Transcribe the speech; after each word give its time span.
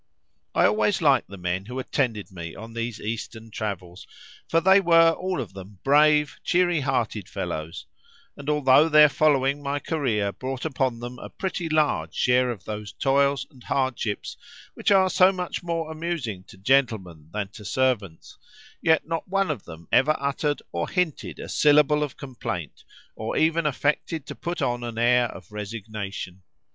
I 0.55 0.65
always 0.65 0.99
liked 0.99 1.29
the 1.29 1.37
men 1.37 1.67
who 1.67 1.77
attended 1.77 2.31
me 2.31 2.55
on 2.55 2.73
these 2.73 2.99
Eastern 2.99 3.51
travels, 3.51 4.07
for 4.49 4.59
they 4.59 4.81
were 4.81 5.11
all 5.11 5.39
of 5.39 5.53
them 5.53 5.77
brave, 5.83 6.39
cheery 6.43 6.79
hearted 6.79 7.29
fellows; 7.29 7.85
and 8.35 8.49
although 8.49 8.89
their 8.89 9.09
following 9.09 9.61
my 9.61 9.77
career 9.77 10.31
brought 10.31 10.65
upon 10.65 11.01
them 11.01 11.19
a 11.19 11.29
pretty 11.29 11.69
large 11.69 12.15
share 12.15 12.49
of 12.49 12.63
those 12.63 12.93
toils 12.93 13.45
and 13.51 13.65
hardships 13.65 14.37
which 14.73 14.89
are 14.89 15.07
so 15.07 15.31
much 15.31 15.61
more 15.61 15.91
amusing 15.91 16.45
to 16.45 16.57
gentlemen 16.57 17.29
than 17.31 17.49
to 17.49 17.63
servants, 17.63 18.39
yet 18.81 19.05
not 19.07 19.27
one 19.27 19.51
of 19.51 19.65
them 19.65 19.87
ever 19.91 20.17
uttered 20.19 20.63
or 20.71 20.89
hinted 20.89 21.37
a 21.37 21.47
syllable 21.47 22.01
of 22.01 22.17
complaint, 22.17 22.83
or 23.15 23.37
even 23.37 23.67
affected 23.67 24.25
to 24.25 24.33
put 24.33 24.63
on 24.63 24.83
an 24.83 24.97
air 24.97 25.25
of 25.27 25.51
resignation. 25.51 26.41